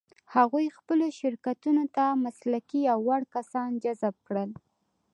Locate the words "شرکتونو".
1.19-1.83